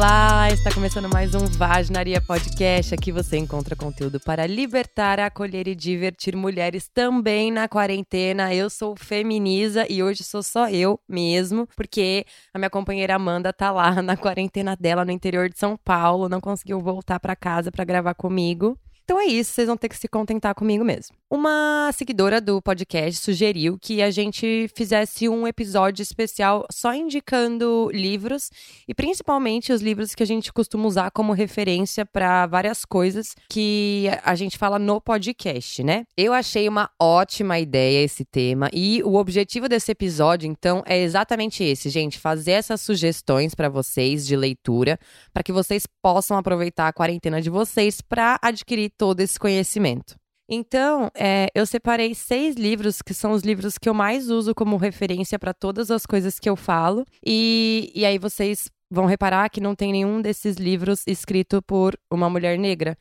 [0.00, 2.94] Olá, está começando mais um Vaginaria Podcast.
[2.94, 8.54] Aqui você encontra conteúdo para libertar, acolher e divertir mulheres também na quarentena.
[8.54, 12.24] Eu sou Feminiza e hoje sou só eu mesmo, porque
[12.54, 16.40] a minha companheira Amanda tá lá na quarentena dela no interior de São Paulo, não
[16.40, 18.78] conseguiu voltar para casa para gravar comigo.
[19.10, 21.16] Então é isso, vocês vão ter que se contentar comigo mesmo.
[21.28, 28.50] Uma seguidora do podcast sugeriu que a gente fizesse um episódio especial só indicando livros
[28.86, 34.06] e principalmente os livros que a gente costuma usar como referência para várias coisas que
[34.22, 36.04] a gente fala no podcast, né?
[36.16, 41.64] Eu achei uma ótima ideia esse tema e o objetivo desse episódio, então, é exatamente
[41.64, 45.00] esse, gente, fazer essas sugestões para vocês de leitura,
[45.32, 50.14] para que vocês possam aproveitar a quarentena de vocês para adquirir todo esse conhecimento.
[50.46, 54.76] Então, é, eu separei seis livros que são os livros que eu mais uso como
[54.76, 57.06] referência para todas as coisas que eu falo.
[57.24, 62.28] E, e aí vocês vão reparar que não tem nenhum desses livros escrito por uma
[62.28, 62.94] mulher negra.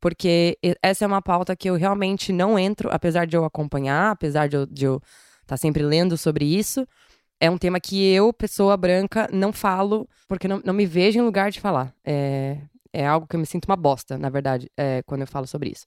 [0.00, 4.48] Porque essa é uma pauta que eu realmente não entro, apesar de eu acompanhar, apesar
[4.48, 5.04] de eu estar
[5.46, 6.84] tá sempre lendo sobre isso.
[7.38, 11.22] É um tema que eu, pessoa branca, não falo, porque não, não me vejo em
[11.22, 11.94] lugar de falar.
[12.04, 12.58] É,
[12.94, 15.70] é algo que eu me sinto uma bosta, na verdade, é, quando eu falo sobre
[15.70, 15.84] isso.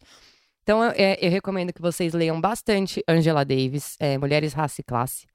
[0.62, 4.84] Então, eu, é, eu recomendo que vocês leiam bastante Angela Davis, é, Mulheres, Raça e
[4.84, 5.26] Classe,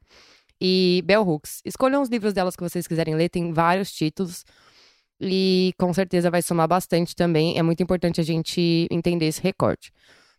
[0.61, 1.63] e Bell Hooks.
[1.65, 4.45] Escolham os livros delas que vocês quiserem ler, tem vários títulos.
[5.19, 7.57] E com certeza vai somar bastante também.
[7.59, 9.91] É muito importante a gente entender esse recorte.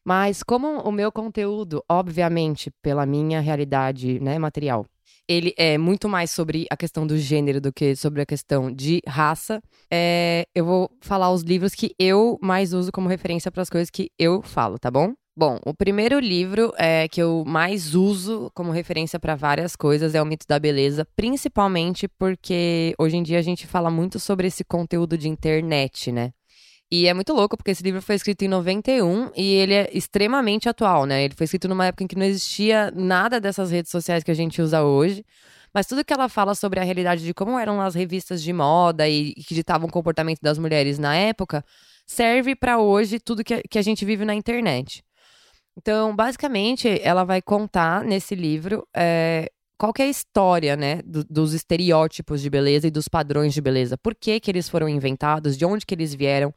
[0.06, 4.86] Mas como o meu conteúdo, obviamente, pela minha realidade né, material,
[5.27, 9.02] ele é muito mais sobre a questão do gênero do que sobre a questão de
[9.07, 9.61] raça.
[9.91, 13.89] É, eu vou falar os livros que eu mais uso como referência para as coisas
[13.89, 15.13] que eu falo, tá bom?
[15.35, 20.22] Bom, o primeiro livro é, que eu mais uso como referência para várias coisas é
[20.22, 24.63] O Mito da Beleza, principalmente porque hoje em dia a gente fala muito sobre esse
[24.63, 26.31] conteúdo de internet, né?
[26.96, 30.70] E é muito louco, porque esse livro foi escrito em 91 e ele é extremamente
[30.70, 31.24] atual, né?
[31.24, 34.34] Ele foi escrito numa época em que não existia nada dessas redes sociais que a
[34.36, 35.26] gente usa hoje.
[35.74, 39.09] Mas tudo que ela fala sobre a realidade de como eram as revistas de moda
[39.09, 41.66] e, que ditavam o comportamento das mulheres na época,
[42.06, 45.04] serve para hoje tudo que, que a gente vive na internet.
[45.75, 49.50] Então, basicamente, ela vai contar nesse livro é,
[49.80, 53.98] qual é a história, né, do, dos estereótipos de beleza e dos padrões de beleza.
[53.98, 56.54] Por que, que eles foram inventados, de onde que eles vieram,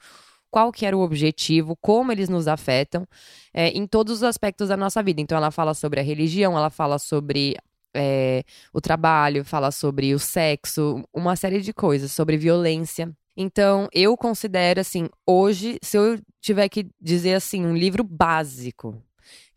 [0.50, 3.06] qual que era o objetivo, como eles nos afetam
[3.52, 5.20] é, em todos os aspectos da nossa vida.
[5.20, 7.56] Então ela fala sobre a religião, ela fala sobre
[7.94, 13.10] é, o trabalho, fala sobre o sexo, uma série de coisas, sobre violência.
[13.36, 19.02] Então, eu considero, assim, hoje, se eu tiver que dizer, assim, um livro básico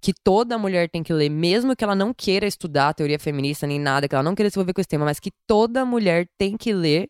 [0.02, 3.80] que toda mulher tem que ler, mesmo que ela não queira estudar teoria feminista nem
[3.80, 6.58] nada, que ela não queira se envolver com esse tema, mas que toda mulher tem
[6.58, 7.10] que ler,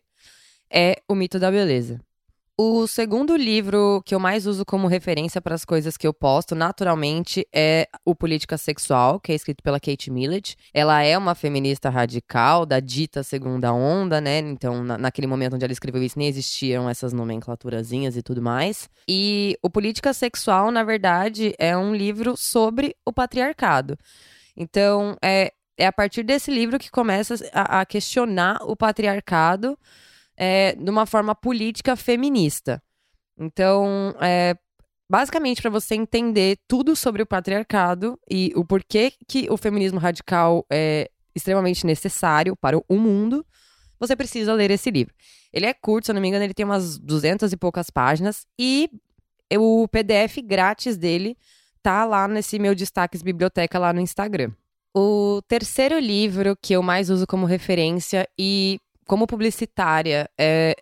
[0.72, 2.00] é O Mito da Beleza.
[2.62, 6.54] O segundo livro que eu mais uso como referência para as coisas que eu posto,
[6.54, 10.58] naturalmente, é O Política Sexual, que é escrito pela Kate Millett.
[10.74, 14.40] Ela é uma feminista radical, da dita segunda onda, né?
[14.40, 18.90] Então, na, naquele momento onde ela escreveu isso, nem existiam essas nomenclaturazinhas e tudo mais.
[19.08, 23.96] E O Política Sexual, na verdade, é um livro sobre o patriarcado.
[24.54, 29.78] Então, é, é a partir desse livro que começa a, a questionar o patriarcado
[30.40, 32.82] é, de uma forma política feminista.
[33.38, 34.56] Então, é,
[35.08, 40.64] basicamente, para você entender tudo sobre o patriarcado e o porquê que o feminismo radical
[40.72, 43.44] é extremamente necessário para o mundo,
[43.98, 45.14] você precisa ler esse livro.
[45.52, 48.46] Ele é curto, se eu não me engano, ele tem umas duzentas e poucas páginas
[48.58, 48.88] e
[49.54, 51.36] o PDF grátis dele
[51.82, 54.52] tá lá nesse meu destaques biblioteca lá no Instagram.
[54.96, 60.72] O terceiro livro que eu mais uso como referência e como publicitária, é,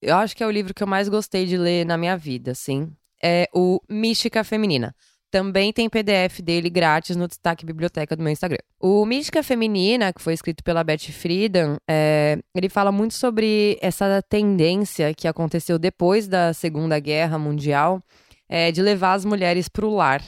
[0.00, 2.52] eu acho que é o livro que eu mais gostei de ler na minha vida,
[2.52, 2.90] assim.
[3.22, 4.96] É o Mística Feminina.
[5.30, 8.56] Também tem PDF dele grátis no destaque biblioteca do meu Instagram.
[8.80, 14.22] O Mística Feminina, que foi escrito pela Beth Friedan, é, ele fala muito sobre essa
[14.30, 18.02] tendência que aconteceu depois da Segunda Guerra Mundial
[18.48, 20.24] é, de levar as mulheres para o lar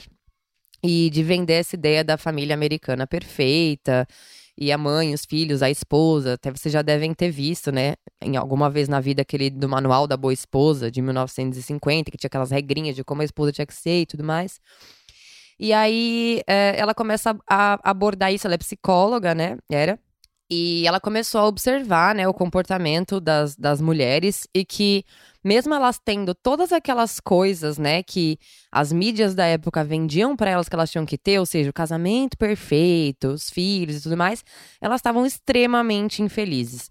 [0.82, 4.06] e de vender essa ideia da família americana perfeita
[4.58, 8.36] e a mãe, os filhos, a esposa, até vocês já devem ter visto, né, em
[8.36, 12.50] alguma vez na vida aquele do Manual da Boa Esposa de 1950, que tinha aquelas
[12.50, 14.58] regrinhas de como a esposa tinha que ser e tudo mais.
[15.58, 19.56] E aí é, ela começa a abordar isso, ela é psicóloga, né?
[19.70, 19.98] Era.
[20.48, 25.04] E ela começou a observar né, o comportamento das, das mulheres e que,
[25.42, 28.38] mesmo elas tendo todas aquelas coisas né, que
[28.70, 31.72] as mídias da época vendiam para elas que elas tinham que ter, ou seja, o
[31.72, 34.44] casamento perfeito, os filhos e tudo mais,
[34.80, 36.90] elas estavam extremamente infelizes.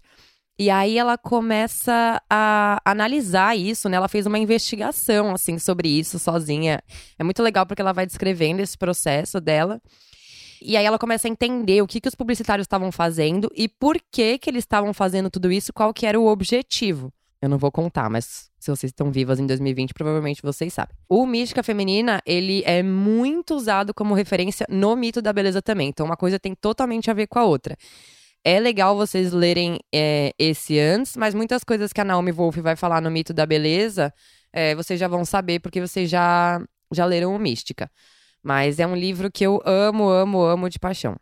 [0.58, 3.96] E aí ela começa a analisar isso, né?
[3.98, 6.80] Ela fez uma investigação, assim, sobre isso sozinha.
[7.18, 9.80] É muito legal porque ela vai descrevendo esse processo dela.
[10.60, 13.98] E aí ela começa a entender o que, que os publicitários estavam fazendo e por
[14.10, 17.12] que que eles estavam fazendo tudo isso, qual que era o objetivo.
[17.40, 20.96] Eu não vou contar, mas se vocês estão vivas em 2020, provavelmente vocês sabem.
[21.08, 25.88] O Mística Feminina, ele é muito usado como referência no mito da beleza também.
[25.88, 27.76] Então, uma coisa tem totalmente a ver com a outra.
[28.42, 32.74] É legal vocês lerem é, esse antes, mas muitas coisas que a Naomi Wolf vai
[32.74, 34.12] falar no mito da beleza,
[34.52, 36.60] é, vocês já vão saber, porque vocês já,
[36.92, 37.90] já leram o Mística.
[38.46, 41.16] Mas é um livro que eu amo, amo, amo de paixão.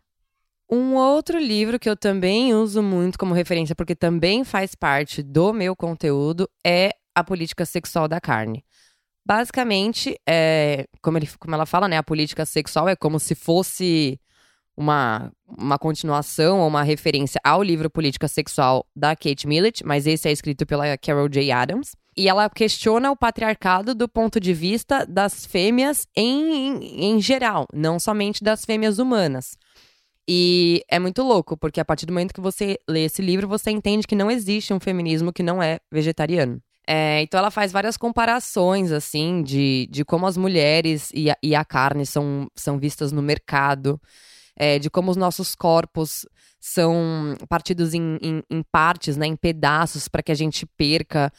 [0.69, 5.51] Um outro livro que eu também uso muito como referência, porque também faz parte do
[5.51, 8.63] meu conteúdo, é A Política Sexual da Carne.
[9.25, 14.19] Basicamente, é, como, ele, como ela fala, né, a política sexual é como se fosse
[14.77, 20.29] uma, uma continuação ou uma referência ao livro Política Sexual da Kate Millett, mas esse
[20.29, 21.51] é escrito pela Carol J.
[21.51, 21.95] Adams.
[22.17, 27.99] E ela questiona o patriarcado do ponto de vista das fêmeas em, em, geral, não
[27.99, 29.57] somente das fêmeas humanas.
[30.27, 33.69] E é muito louco, porque a partir do momento que você lê esse livro, você
[33.69, 36.61] entende que não existe um feminismo que não é vegetariano.
[36.87, 41.55] É, então ela faz várias comparações, assim, de, de como as mulheres e a, e
[41.55, 43.99] a carne são, são vistas no mercado,
[44.55, 46.25] é, de como os nossos corpos
[46.59, 51.31] são partidos em, em, em partes, né, em pedaços, para que a gente perca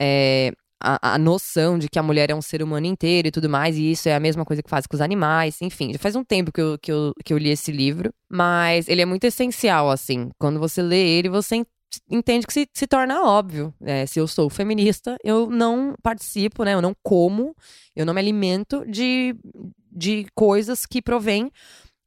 [0.00, 3.50] é, a, a, noção de que a mulher é um ser humano inteiro e tudo
[3.50, 5.92] mais, e isso é a mesma coisa que faz com os animais, enfim.
[5.92, 9.02] Já faz um tempo que eu, que eu, que eu li esse livro, mas ele
[9.02, 10.30] é muito essencial, assim.
[10.38, 11.62] Quando você lê ele, você
[12.10, 13.74] entende que se, se torna óbvio.
[13.82, 16.74] É, se eu sou feminista, eu não participo, né?
[16.74, 17.54] Eu não como,
[17.94, 19.36] eu não me alimento de,
[19.92, 21.50] de coisas que provêm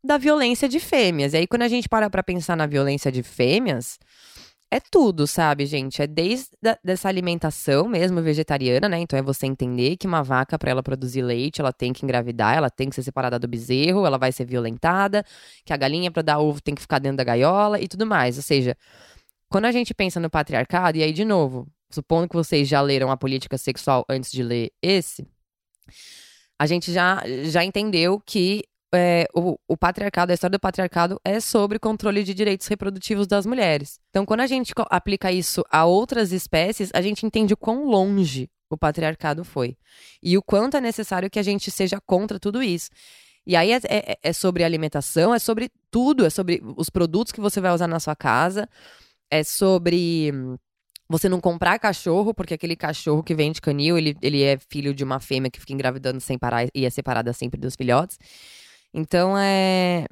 [0.03, 1.33] da violência de fêmeas.
[1.33, 3.99] E aí, quando a gente para pra pensar na violência de fêmeas
[4.75, 6.01] é tudo, sabe, gente?
[6.01, 8.97] É desde a, dessa alimentação mesmo vegetariana, né?
[8.99, 12.57] Então é você entender que uma vaca, para ela produzir leite, ela tem que engravidar,
[12.57, 15.23] ela tem que ser separada do bezerro, ela vai ser violentada,
[15.63, 18.37] que a galinha, para dar ovo, tem que ficar dentro da gaiola e tudo mais.
[18.37, 18.75] Ou seja,
[19.47, 23.11] quando a gente pensa no patriarcado, e aí, de novo, supondo que vocês já leram
[23.11, 25.23] a política sexual antes de ler esse,
[26.57, 28.63] a gente já, já entendeu que
[28.93, 33.45] é, o, o, patriarcado, a história do patriarcado é sobre controle de direitos reprodutivos das
[33.45, 33.99] mulheres.
[34.09, 38.49] Então, quando a gente aplica isso a outras espécies, a gente entende o quão longe
[38.69, 39.77] o patriarcado foi.
[40.21, 42.89] E o quanto é necessário que a gente seja contra tudo isso.
[43.45, 47.41] E aí é, é, é sobre alimentação, é sobre tudo, é sobre os produtos que
[47.41, 48.69] você vai usar na sua casa,
[49.29, 50.31] é sobre
[51.09, 55.03] você não comprar cachorro, porque aquele cachorro que vende canil, ele, ele é filho de
[55.03, 58.17] uma fêmea que fica engravidando sem parar e é separada sempre dos filhotes.
[58.93, 60.05] Então é,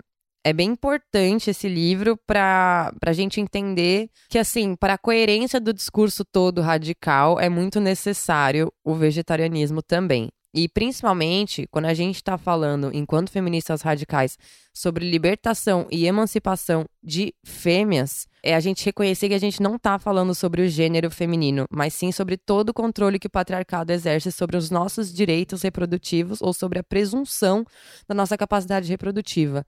[0.44, 5.74] é bem importante esse livro para a gente entender que, assim, para a coerência do
[5.74, 10.30] discurso todo radical, é muito necessário o vegetarianismo também.
[10.54, 14.38] E principalmente quando a gente está falando, enquanto feministas radicais,
[14.74, 20.00] sobre libertação e emancipação de fêmeas, é a gente reconhecer que a gente não está
[20.00, 24.32] falando sobre o gênero feminino, mas sim sobre todo o controle que o patriarcado exerce
[24.32, 27.66] sobre os nossos direitos reprodutivos ou sobre a presunção
[28.08, 29.66] da nossa capacidade reprodutiva.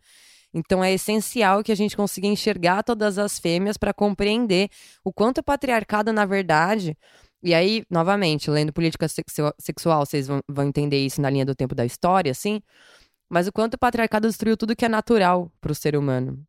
[0.54, 4.70] Então é essencial que a gente consiga enxergar todas as fêmeas para compreender
[5.04, 6.98] o quanto o patriarcado, na verdade,
[7.44, 9.06] e aí, novamente, lendo política
[9.60, 12.62] sexual, vocês vão, vão entender isso na linha do tempo da história, assim.
[13.30, 16.42] Mas o quanto o patriarcado destruiu tudo que é natural para o ser humano,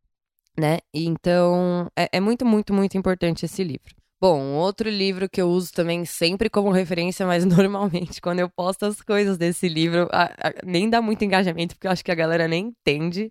[0.58, 0.78] né?
[0.92, 3.94] Então, é, é muito, muito, muito importante esse livro.
[4.20, 8.86] Bom, outro livro que eu uso também sempre como referência, mas normalmente quando eu posto
[8.86, 12.14] as coisas desse livro, a, a, nem dá muito engajamento, porque eu acho que a
[12.14, 13.30] galera nem entende,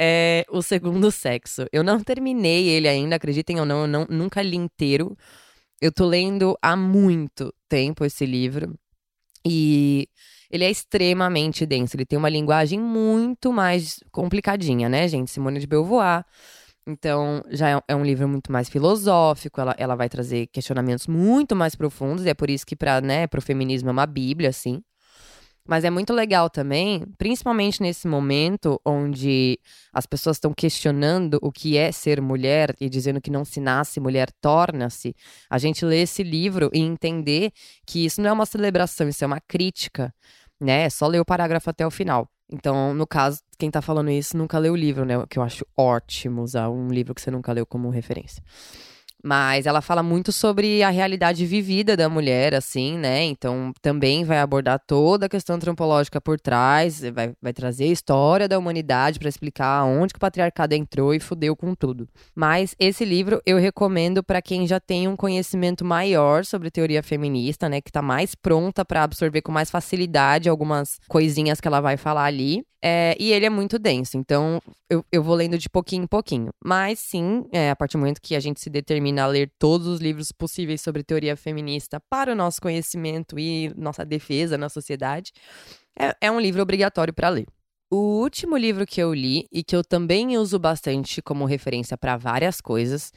[0.00, 1.66] é O Segundo Sexo.
[1.72, 5.16] Eu não terminei ele ainda, acreditem ou não, eu não, nunca li inteiro,
[5.80, 8.74] eu tô lendo há muito tempo esse livro
[9.46, 10.08] e
[10.50, 11.96] ele é extremamente denso.
[11.96, 15.30] Ele tem uma linguagem muito mais complicadinha, né, gente?
[15.30, 16.24] Simone de Beauvoir.
[16.86, 21.56] Então, já é, é um livro muito mais filosófico, ela, ela vai trazer questionamentos muito
[21.56, 24.80] mais profundos, e é por isso que para né, o feminismo é uma bíblia, assim.
[25.66, 29.58] Mas é muito legal também, principalmente nesse momento onde
[29.92, 33.98] as pessoas estão questionando o que é ser mulher e dizendo que não se nasce
[33.98, 35.14] mulher, torna-se.
[35.50, 37.52] A gente lê esse livro e entender
[37.84, 40.14] que isso não é uma celebração, isso é uma crítica,
[40.60, 40.84] né?
[40.84, 42.28] É só ler o parágrafo até o final.
[42.52, 45.14] Então, no caso, quem tá falando isso nunca leu o livro, né?
[45.28, 48.42] Que eu acho ótimo usar um livro que você nunca leu como referência.
[49.26, 53.24] Mas ela fala muito sobre a realidade vivida da mulher, assim, né?
[53.24, 58.46] Então também vai abordar toda a questão antropológica por trás, vai, vai trazer a história
[58.46, 62.08] da humanidade para explicar onde que o patriarcado entrou e fudeu com tudo.
[62.36, 67.68] Mas esse livro eu recomendo para quem já tem um conhecimento maior sobre teoria feminista,
[67.68, 67.80] né?
[67.80, 72.26] Que tá mais pronta para absorver com mais facilidade algumas coisinhas que ela vai falar
[72.26, 72.62] ali.
[72.88, 76.50] É, e ele é muito denso, então eu, eu vou lendo de pouquinho em pouquinho.
[76.64, 79.86] Mas sim, é, a partir do momento que a gente se determina a ler todos
[79.86, 85.32] os livros possíveis sobre teoria feminista para o nosso conhecimento e nossa defesa na sociedade,
[85.98, 87.46] é, é um livro obrigatório para ler.
[87.90, 92.16] O último livro que eu li e que eu também uso bastante como referência para
[92.16, 93.12] várias coisas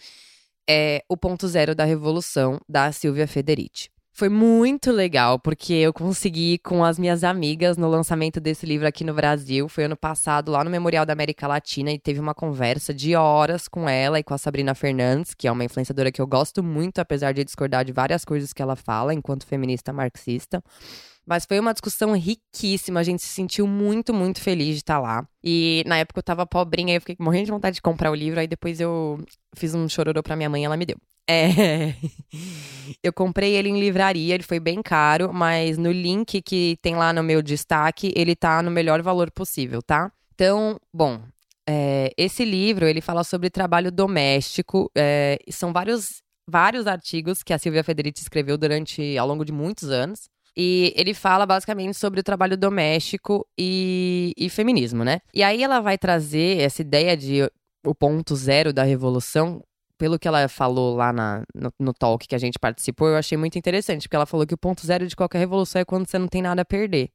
[0.69, 3.89] é O Ponto Zero da Revolução, da Silvia Federici.
[4.19, 9.05] Foi muito legal, porque eu consegui com as minhas amigas no lançamento desse livro aqui
[9.05, 9.69] no Brasil.
[9.69, 13.69] Foi ano passado, lá no Memorial da América Latina, e teve uma conversa de horas
[13.69, 16.99] com ela e com a Sabrina Fernandes, que é uma influenciadora que eu gosto muito,
[16.99, 20.61] apesar de discordar de várias coisas que ela fala, enquanto feminista marxista.
[21.25, 25.25] Mas foi uma discussão riquíssima, a gente se sentiu muito, muito feliz de estar lá.
[25.41, 28.41] E na época eu tava pobrinha, eu fiquei morrendo de vontade de comprar o livro,
[28.41, 29.17] aí depois eu
[29.55, 30.97] fiz um chororô pra minha mãe e ela me deu.
[31.29, 31.93] É.
[33.03, 37.13] Eu comprei ele em livraria, ele foi bem caro, mas no link que tem lá
[37.13, 40.11] no meu destaque, ele tá no melhor valor possível, tá?
[40.33, 41.21] Então, bom,
[41.69, 44.89] é, esse livro ele fala sobre trabalho doméstico.
[44.97, 49.91] É, são vários, vários artigos que a Silvia Federici escreveu durante ao longo de muitos
[49.91, 50.27] anos.
[50.57, 55.19] E ele fala basicamente sobre o trabalho doméstico e, e feminismo, né?
[55.31, 57.47] E aí ela vai trazer essa ideia de
[57.85, 59.61] o ponto zero da revolução
[59.99, 63.37] pelo que ela falou lá na, no, no, talk que a gente participou, eu achei
[63.37, 66.17] muito interessante, porque ela falou que o ponto zero de qualquer revolução é quando você
[66.17, 67.11] não tem nada a perder.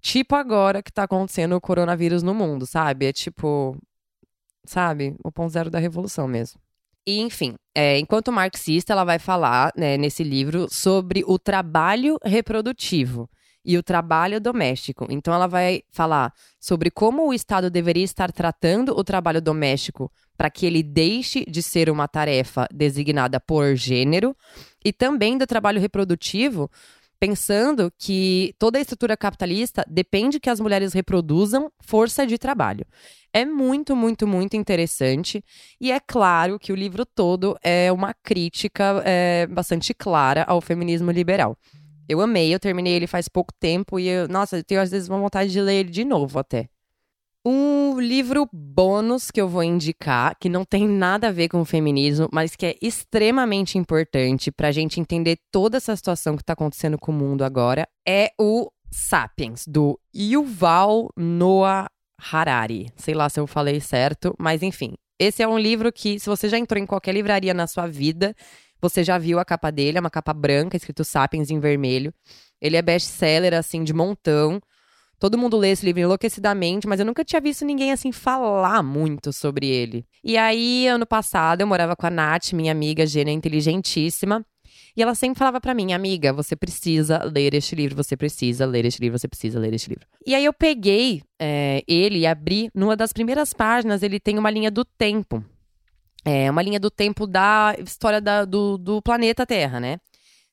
[0.00, 3.06] Tipo agora que tá acontecendo o coronavírus no mundo, sabe?
[3.06, 3.76] É tipo,
[4.64, 5.16] sabe?
[5.24, 6.60] O ponto zero da revolução mesmo.
[7.06, 13.30] E, enfim, é, enquanto marxista, ela vai falar né, nesse livro sobre o trabalho reprodutivo
[13.64, 15.06] e o trabalho doméstico.
[15.10, 20.50] Então, ela vai falar sobre como o Estado deveria estar tratando o trabalho doméstico para
[20.50, 24.36] que ele deixe de ser uma tarefa designada por gênero
[24.84, 26.70] e também do trabalho reprodutivo,
[27.18, 32.86] pensando que toda a estrutura capitalista depende que as mulheres reproduzam força de trabalho.
[33.32, 35.44] É muito, muito, muito interessante.
[35.80, 41.10] E é claro que o livro todo é uma crítica é, bastante clara ao feminismo
[41.10, 41.56] liberal.
[42.08, 45.08] Eu amei, eu terminei ele faz pouco tempo e eu, nossa, eu tenho às vezes
[45.08, 46.68] uma vontade de ler ele de novo até.
[47.44, 51.64] Um livro bônus que eu vou indicar, que não tem nada a ver com o
[51.64, 56.54] feminismo, mas que é extremamente importante para a gente entender toda essa situação que está
[56.54, 61.88] acontecendo com o mundo agora, é o Sapiens, do Yuval Noah
[62.18, 62.90] Harari.
[62.96, 64.94] Sei lá se eu falei certo, mas enfim.
[65.18, 68.34] Esse é um livro que, se você já entrou em qualquer livraria na sua vida,
[68.80, 72.12] você já viu a capa dele, é uma capa branca, escrito Sapiens em vermelho.
[72.60, 74.60] Ele é best-seller, assim, de montão.
[75.18, 79.32] Todo mundo lê esse livro enlouquecidamente, mas eu nunca tinha visto ninguém, assim, falar muito
[79.32, 80.06] sobre ele.
[80.22, 84.44] E aí, ano passado, eu morava com a Nath, minha amiga, gênia inteligentíssima.
[84.96, 88.84] E ela sempre falava para mim, amiga, você precisa ler este livro, você precisa ler
[88.84, 90.06] este livro, você precisa ler este livro.
[90.26, 92.70] E aí eu peguei é, ele e abri.
[92.74, 95.44] Numa das primeiras páginas, ele tem uma linha do tempo.
[96.30, 99.98] É uma linha do tempo da história da, do, do planeta Terra, né?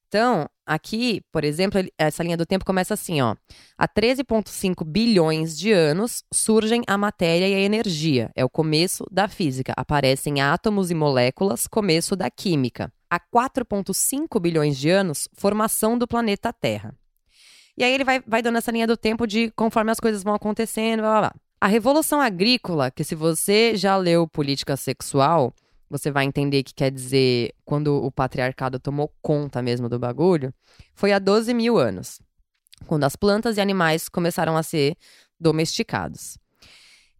[0.07, 3.35] Então, aqui, por exemplo, essa linha do tempo começa assim, ó.
[3.77, 8.31] Há 13,5 bilhões de anos surgem a matéria e a energia.
[8.33, 9.73] É o começo da física.
[9.75, 12.89] Aparecem átomos e moléculas, começo da química.
[13.09, 16.95] Há 4,5 bilhões de anos, formação do planeta Terra.
[17.77, 20.33] E aí ele vai, vai dando essa linha do tempo de conforme as coisas vão
[20.33, 21.35] acontecendo, blá blá blá.
[21.59, 25.53] A revolução agrícola, que se você já leu política sexual,
[25.89, 30.53] você vai entender que quer dizer quando o patriarcado tomou conta mesmo do bagulho,
[30.93, 32.19] foi há 12 mil anos,
[32.87, 34.95] quando as plantas e animais começaram a ser
[35.39, 36.37] domesticados.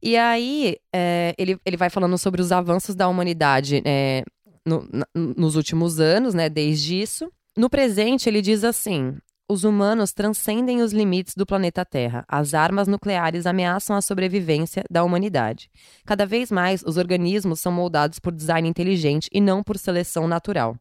[0.01, 4.23] E aí, é, ele, ele vai falando sobre os avanços da humanidade é,
[4.65, 7.31] no, na, nos últimos anos, né, desde isso.
[7.57, 9.17] No presente, ele diz assim:
[9.47, 12.25] os humanos transcendem os limites do planeta Terra.
[12.27, 15.69] As armas nucleares ameaçam a sobrevivência da humanidade.
[16.05, 20.75] Cada vez mais, os organismos são moldados por design inteligente e não por seleção natural.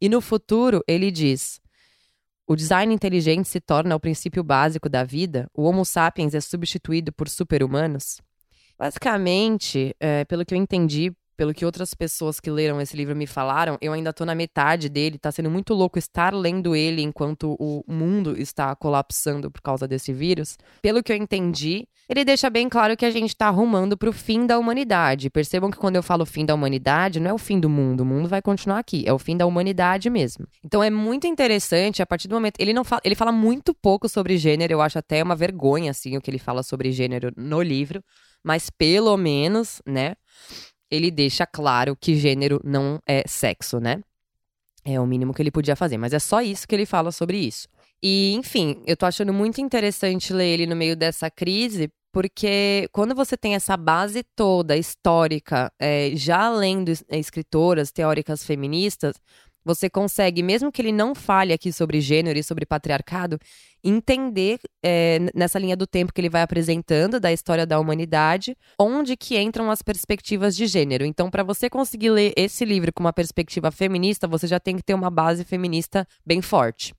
[0.00, 1.60] E no futuro, ele diz:
[2.46, 5.50] o design inteligente se torna o princípio básico da vida?
[5.54, 8.20] O Homo sapiens é substituído por super-humanos?
[8.78, 13.24] Basicamente, é, pelo que eu entendi pelo que outras pessoas que leram esse livro me
[13.24, 17.54] falaram, eu ainda tô na metade dele, tá sendo muito louco estar lendo ele enquanto
[17.60, 20.58] o mundo está colapsando por causa desse vírus.
[20.82, 24.46] Pelo que eu entendi, ele deixa bem claro que a gente tá arrumando pro fim
[24.46, 25.30] da humanidade.
[25.30, 28.04] Percebam que quando eu falo fim da humanidade, não é o fim do mundo, o
[28.04, 30.44] mundo vai continuar aqui, é o fim da humanidade mesmo.
[30.64, 34.08] Então é muito interessante a partir do momento, ele não fala, ele fala muito pouco
[34.08, 37.62] sobre gênero, eu acho até uma vergonha assim o que ele fala sobre gênero no
[37.62, 38.02] livro,
[38.42, 40.16] mas pelo menos, né?
[40.90, 44.00] Ele deixa claro que gênero não é sexo, né?
[44.84, 47.38] É o mínimo que ele podia fazer, mas é só isso que ele fala sobre
[47.38, 47.68] isso.
[48.02, 53.14] E, enfim, eu tô achando muito interessante ler ele no meio dessa crise, porque quando
[53.14, 59.16] você tem essa base toda histórica, é, já lendo escritoras teóricas feministas,
[59.64, 63.38] você consegue, mesmo que ele não fale aqui sobre gênero e sobre patriarcado,
[63.82, 69.16] entender é, nessa linha do tempo que ele vai apresentando da história da humanidade, onde
[69.16, 71.04] que entram as perspectivas de gênero.
[71.04, 74.82] Então, para você conseguir ler esse livro com uma perspectiva feminista, você já tem que
[74.82, 76.94] ter uma base feminista bem forte.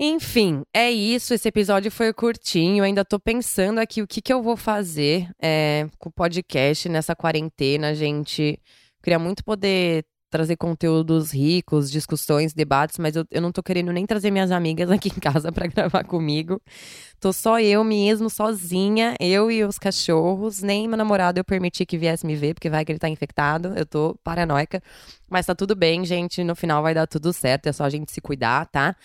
[0.00, 1.32] Enfim, é isso.
[1.32, 2.82] Esse episódio foi curtinho.
[2.82, 7.14] Ainda tô pensando aqui o que, que eu vou fazer é, com o podcast nessa
[7.14, 8.58] quarentena, gente.
[9.02, 14.06] Queria muito poder trazer conteúdos ricos, discussões, debates, mas eu, eu não tô querendo nem
[14.06, 16.60] trazer minhas amigas aqui em casa para gravar comigo.
[17.20, 20.62] Tô só eu mesmo, sozinha, eu e os cachorros.
[20.62, 23.74] Nem meu namorado eu permiti que viesse me ver, porque vai que ele tá infectado.
[23.76, 24.82] Eu tô paranoica.
[25.30, 26.42] Mas tá tudo bem, gente.
[26.42, 27.68] No final vai dar tudo certo.
[27.68, 28.96] É só a gente se cuidar, tá?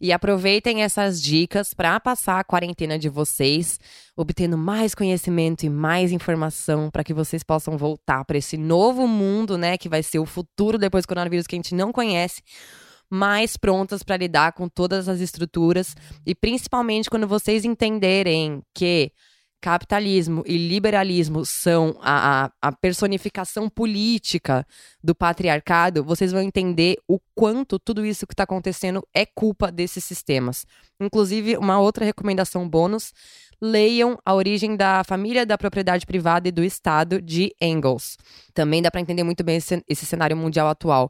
[0.00, 3.78] E aproveitem essas dicas para passar a quarentena de vocês,
[4.16, 9.56] obtendo mais conhecimento e mais informação para que vocês possam voltar para esse novo mundo,
[9.56, 12.42] né, que vai ser o futuro depois do coronavírus que a gente não conhece
[13.12, 15.94] mais prontas para lidar com todas as estruturas
[16.24, 19.12] e principalmente quando vocês entenderem que
[19.62, 24.66] capitalismo e liberalismo são a, a, a, personificação política
[25.02, 30.02] do patriarcado, vocês vão entender o quanto tudo isso que está acontecendo é culpa desses
[30.02, 30.66] sistemas.
[31.00, 33.12] Inclusive, uma outra recomendação bônus:
[33.60, 38.16] leiam A Origem da Família, da Propriedade Privada e do Estado, de Engels.
[38.52, 41.08] Também dá para entender muito bem esse, esse cenário mundial atual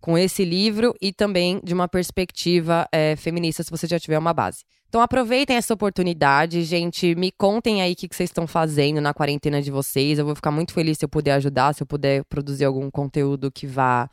[0.00, 4.32] com esse livro e também de uma perspectiva é, feminista, se você já tiver uma
[4.32, 4.64] base.
[4.88, 7.14] Então aproveitem essa oportunidade, gente.
[7.14, 10.18] Me contem aí o que, que vocês estão fazendo na quarentena de vocês.
[10.18, 13.52] Eu vou ficar muito feliz se eu puder ajudar, se eu puder produzir algum conteúdo
[13.52, 14.10] que vá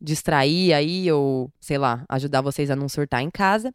[0.00, 3.72] distrair aí ou, sei lá, ajudar vocês a não surtar em casa.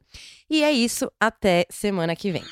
[0.50, 2.44] E é isso, até semana que vem.